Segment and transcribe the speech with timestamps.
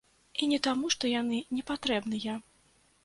[0.45, 2.39] І не таму, што яны не патрэбныя.